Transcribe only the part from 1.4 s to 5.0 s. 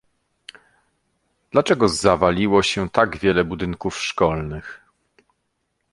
dlaczego zawaliło się tak wiele budynków szkolnych?